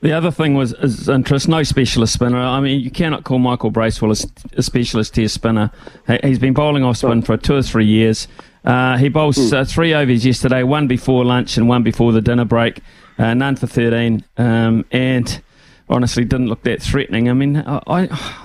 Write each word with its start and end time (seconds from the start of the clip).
The 0.00 0.12
other 0.12 0.30
thing 0.30 0.54
was 0.54 0.74
is 0.74 1.08
interest, 1.08 1.48
no 1.48 1.62
specialist 1.62 2.12
spinner. 2.12 2.38
I 2.38 2.60
mean, 2.60 2.80
you 2.80 2.90
cannot 2.90 3.24
call 3.24 3.38
Michael 3.38 3.70
Bracewell 3.70 4.12
a, 4.12 4.16
a 4.58 4.62
specialist 4.62 5.14
tier 5.14 5.28
spinner. 5.28 5.70
He- 6.06 6.18
He's 6.22 6.38
been 6.38 6.52
bowling 6.52 6.84
off 6.84 6.98
spin 6.98 7.22
for 7.22 7.36
two 7.38 7.54
or 7.56 7.62
three 7.62 7.86
years. 7.86 8.28
Uh, 8.62 8.98
he 8.98 9.08
bowls 9.08 9.52
uh, 9.54 9.64
three 9.64 9.94
overs 9.94 10.26
yesterday, 10.26 10.62
one 10.62 10.86
before 10.86 11.24
lunch 11.24 11.56
and 11.56 11.66
one 11.68 11.82
before 11.82 12.12
the 12.12 12.20
dinner 12.20 12.44
break, 12.44 12.80
uh, 13.18 13.32
none 13.32 13.56
for 13.56 13.66
13, 13.68 14.22
um, 14.36 14.84
and 14.90 15.40
honestly 15.88 16.24
didn't 16.24 16.48
look 16.48 16.62
that 16.64 16.82
threatening. 16.82 17.30
I 17.30 17.32
mean, 17.32 17.56
I, 17.58 17.80
I 17.86 18.42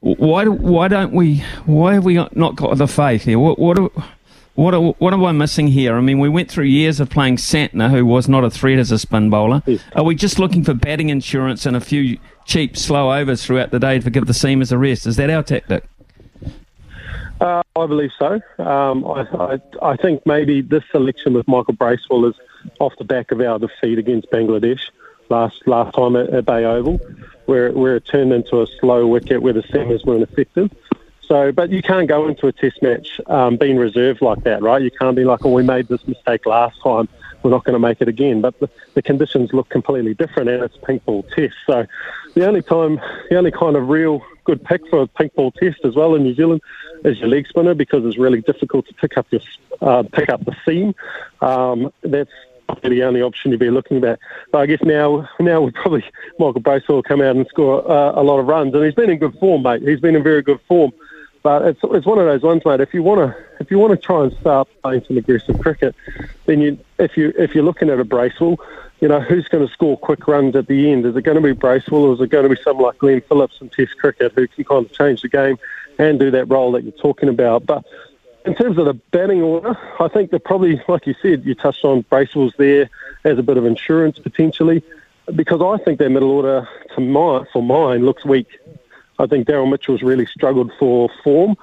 why 0.00 0.46
why 0.46 0.88
don't 0.88 1.12
we 1.12 1.44
why 1.66 1.94
have 1.94 2.04
we 2.04 2.14
not 2.34 2.56
got 2.56 2.76
the 2.78 2.88
faith 2.88 3.24
here? 3.24 3.38
What 3.38 3.58
what 3.60 3.76
do- 3.76 3.92
what 4.60 4.74
are, 4.74 4.80
what 4.80 5.14
am 5.14 5.24
I 5.24 5.32
missing 5.32 5.68
here? 5.68 5.96
I 5.96 6.02
mean, 6.02 6.18
we 6.18 6.28
went 6.28 6.50
through 6.50 6.66
years 6.66 7.00
of 7.00 7.08
playing 7.08 7.36
Santner, 7.36 7.88
who 7.90 8.04
was 8.04 8.28
not 8.28 8.44
a 8.44 8.50
threat 8.50 8.78
as 8.78 8.90
a 8.90 8.98
spin 8.98 9.30
bowler. 9.30 9.62
Are 9.94 10.04
we 10.04 10.14
just 10.14 10.38
looking 10.38 10.64
for 10.64 10.74
batting 10.74 11.08
insurance 11.08 11.64
and 11.64 11.74
a 11.74 11.80
few 11.80 12.18
cheap, 12.44 12.76
slow 12.76 13.10
overs 13.10 13.42
throughout 13.42 13.70
the 13.70 13.78
day 13.78 13.98
to 13.98 14.10
give 14.10 14.26
the 14.26 14.34
seamers 14.34 14.70
a 14.70 14.76
rest? 14.76 15.06
Is 15.06 15.16
that 15.16 15.30
our 15.30 15.42
tactic? 15.42 15.84
Uh, 17.40 17.62
I 17.74 17.86
believe 17.86 18.10
so. 18.18 18.38
Um, 18.58 19.06
I, 19.06 19.22
I, 19.32 19.60
I 19.80 19.96
think 19.96 20.26
maybe 20.26 20.60
this 20.60 20.84
selection 20.90 21.32
with 21.32 21.48
Michael 21.48 21.72
Bracewell 21.72 22.26
is 22.26 22.34
off 22.80 22.92
the 22.98 23.04
back 23.04 23.32
of 23.32 23.40
our 23.40 23.58
defeat 23.58 23.98
against 23.98 24.30
Bangladesh 24.30 24.82
last 25.30 25.66
last 25.66 25.94
time 25.94 26.16
at, 26.16 26.28
at 26.34 26.44
Bay 26.44 26.66
Oval, 26.66 27.00
where 27.46 27.72
where 27.72 27.96
it 27.96 28.04
turned 28.04 28.34
into 28.34 28.60
a 28.60 28.66
slow 28.78 29.06
wicket 29.06 29.40
where 29.40 29.54
the 29.54 29.62
seamers 29.62 30.04
weren't 30.04 30.22
effective. 30.22 30.70
So, 31.30 31.52
but 31.52 31.70
you 31.70 31.80
can't 31.80 32.08
go 32.08 32.26
into 32.26 32.48
a 32.48 32.52
test 32.52 32.82
match 32.82 33.20
um, 33.28 33.56
being 33.56 33.76
reserved 33.76 34.20
like 34.20 34.42
that, 34.42 34.62
right? 34.62 34.82
You 34.82 34.90
can't 34.90 35.14
be 35.14 35.22
like, 35.22 35.44
oh, 35.44 35.52
we 35.52 35.62
made 35.62 35.86
this 35.86 36.04
mistake 36.08 36.44
last 36.44 36.82
time, 36.82 37.08
we're 37.44 37.52
not 37.52 37.62
going 37.62 37.74
to 37.74 37.78
make 37.78 38.00
it 38.00 38.08
again. 38.08 38.40
But 38.40 38.58
the, 38.58 38.68
the 38.94 39.02
conditions 39.02 39.52
look 39.52 39.68
completely 39.68 40.12
different, 40.12 40.50
and 40.50 40.60
it's 40.64 40.76
pink 40.78 41.04
ball 41.04 41.22
test. 41.22 41.54
So, 41.68 41.86
the 42.34 42.48
only 42.48 42.62
time, 42.62 43.00
the 43.30 43.36
only 43.36 43.52
kind 43.52 43.76
of 43.76 43.88
real 43.88 44.24
good 44.42 44.64
pick 44.64 44.88
for 44.88 45.02
a 45.02 45.06
pink 45.06 45.32
ball 45.36 45.52
test 45.52 45.78
as 45.84 45.94
well 45.94 46.16
in 46.16 46.24
New 46.24 46.34
Zealand 46.34 46.62
is 47.04 47.20
your 47.20 47.28
leg 47.28 47.46
spinner 47.46 47.74
because 47.74 48.04
it's 48.04 48.18
really 48.18 48.40
difficult 48.40 48.88
to 48.88 48.94
pick 48.94 49.16
up 49.16 49.28
your 49.30 49.40
uh, 49.82 50.02
pick 50.12 50.30
up 50.30 50.44
the 50.44 50.56
seam. 50.66 50.96
Um, 51.42 51.92
that's 52.02 52.32
the 52.82 53.04
only 53.04 53.22
option 53.22 53.52
you'd 53.52 53.60
be 53.60 53.70
looking 53.70 54.02
at. 54.04 54.18
But 54.50 54.62
I 54.62 54.66
guess 54.66 54.82
now, 54.82 55.28
now 55.38 55.60
we 55.60 55.70
probably 55.70 56.04
Michael 56.40 56.60
Bracewell 56.60 56.96
will 56.96 57.02
come 57.04 57.20
out 57.20 57.36
and 57.36 57.46
score 57.46 57.88
uh, 57.88 58.20
a 58.20 58.22
lot 58.24 58.40
of 58.40 58.48
runs, 58.48 58.74
and 58.74 58.84
he's 58.84 58.94
been 58.94 59.10
in 59.10 59.18
good 59.18 59.38
form, 59.38 59.62
mate. 59.62 59.82
He's 59.82 60.00
been 60.00 60.16
in 60.16 60.24
very 60.24 60.42
good 60.42 60.60
form. 60.66 60.90
But 61.42 61.62
it's 61.62 61.80
it's 61.82 62.06
one 62.06 62.18
of 62.18 62.26
those 62.26 62.42
ones, 62.42 62.62
mate. 62.64 62.80
If 62.80 62.92
you 62.92 63.02
want 63.02 63.20
to 63.20 63.44
if 63.60 63.70
you 63.70 63.78
want 63.78 63.92
to 63.92 63.96
try 63.96 64.24
and 64.24 64.32
start 64.34 64.68
playing 64.82 65.04
some 65.06 65.16
aggressive 65.16 65.58
cricket, 65.58 65.94
then 66.46 66.60
you 66.60 66.78
if 66.98 67.16
you 67.16 67.32
if 67.38 67.54
you're 67.54 67.64
looking 67.64 67.88
at 67.88 67.98
a 67.98 68.04
Bracewell, 68.04 68.60
you 69.00 69.08
know 69.08 69.20
who's 69.20 69.48
going 69.48 69.66
to 69.66 69.72
score 69.72 69.96
quick 69.96 70.28
runs 70.28 70.54
at 70.54 70.66
the 70.66 70.90
end? 70.92 71.06
Is 71.06 71.16
it 71.16 71.22
going 71.22 71.36
to 71.36 71.42
be 71.42 71.52
Bracewell, 71.52 72.04
or 72.04 72.14
is 72.14 72.20
it 72.20 72.28
going 72.28 72.48
to 72.48 72.54
be 72.54 72.60
someone 72.62 72.84
like 72.84 72.98
Glenn 72.98 73.22
Phillips 73.22 73.58
in 73.60 73.70
Test 73.70 73.96
cricket 73.98 74.32
who 74.34 74.46
can 74.48 74.64
kind 74.64 74.84
of 74.84 74.92
change 74.92 75.22
the 75.22 75.28
game 75.28 75.58
and 75.98 76.18
do 76.18 76.30
that 76.30 76.46
role 76.46 76.72
that 76.72 76.84
you're 76.84 76.92
talking 76.92 77.30
about? 77.30 77.64
But 77.64 77.84
in 78.44 78.54
terms 78.54 78.78
of 78.78 78.84
the 78.84 78.94
batting 78.94 79.42
order, 79.42 79.78
I 79.98 80.08
think 80.08 80.30
they're 80.30 80.38
probably, 80.38 80.82
like 80.88 81.06
you 81.06 81.14
said, 81.22 81.44
you 81.44 81.54
touched 81.54 81.84
on 81.84 82.02
Bracewell's 82.02 82.54
there 82.58 82.90
as 83.24 83.38
a 83.38 83.42
bit 83.42 83.56
of 83.56 83.64
insurance 83.64 84.18
potentially, 84.18 84.82
because 85.34 85.60
I 85.62 85.82
think 85.84 85.98
their 85.98 86.10
middle 86.10 86.30
order, 86.30 86.68
to 86.94 87.00
my, 87.00 87.44
for 87.52 87.62
mine, 87.62 88.04
looks 88.04 88.24
weak. 88.24 88.58
I 89.20 89.26
think 89.26 89.46
Daryl 89.46 89.70
Mitchell's 89.70 90.02
really 90.02 90.26
struggled 90.26 90.72
for 90.78 91.10
form. 91.22 91.56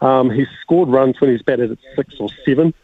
Um, 0.00 0.30
he's 0.30 0.48
scored 0.60 0.88
runs 0.88 1.20
when 1.20 1.30
he's 1.30 1.42
batted 1.42 1.70
at 1.70 1.78
six 1.94 2.14
or 2.18 2.28
seven, 2.44 2.74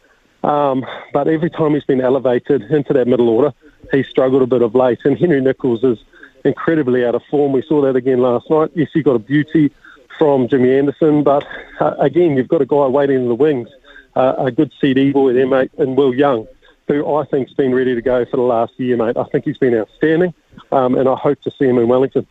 um, 0.43 0.85
but 1.13 1.27
every 1.27 1.49
time 1.49 1.73
he's 1.73 1.83
been 1.83 2.01
elevated 2.01 2.63
into 2.63 2.93
that 2.93 3.07
middle 3.07 3.27
order, 3.27 3.53
he's 3.91 4.07
struggled 4.07 4.41
a 4.41 4.47
bit 4.47 4.61
of 4.61 4.73
late. 4.73 4.99
And 5.03 5.17
Henry 5.17 5.41
Nicholls 5.41 5.83
is 5.83 5.99
incredibly 6.45 7.05
out 7.05 7.13
of 7.13 7.23
form. 7.29 7.51
We 7.51 7.61
saw 7.61 7.81
that 7.81 7.95
again 7.95 8.19
last 8.19 8.49
night. 8.49 8.71
Yes, 8.73 8.89
he 8.93 9.03
got 9.03 9.15
a 9.15 9.19
beauty 9.19 9.71
from 10.17 10.47
Jimmy 10.47 10.77
Anderson, 10.77 11.23
but 11.23 11.45
uh, 11.79 11.95
again, 11.99 12.37
you've 12.37 12.47
got 12.47 12.61
a 12.61 12.65
guy 12.65 12.87
waiting 12.87 13.17
in 13.17 13.27
the 13.27 13.35
wings, 13.35 13.69
uh, 14.15 14.35
a 14.37 14.51
good 14.51 14.71
CD 14.79 15.11
boy 15.11 15.33
there, 15.33 15.47
mate, 15.47 15.71
and 15.77 15.97
Will 15.97 16.13
Young, 16.13 16.47
who 16.87 17.15
I 17.15 17.25
think's 17.25 17.53
been 17.53 17.75
ready 17.75 17.95
to 17.95 18.01
go 18.01 18.23
for 18.25 18.37
the 18.37 18.43
last 18.43 18.73
year, 18.77 18.97
mate. 18.97 19.17
I 19.17 19.25
think 19.25 19.45
he's 19.45 19.57
been 19.57 19.75
outstanding, 19.75 20.33
um, 20.71 20.95
and 20.95 21.09
I 21.09 21.15
hope 21.15 21.41
to 21.41 21.51
see 21.51 21.65
him 21.65 21.77
in 21.77 21.87
Wellington. 21.87 22.25